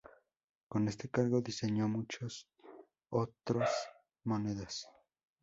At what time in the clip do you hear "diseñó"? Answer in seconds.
1.41-1.87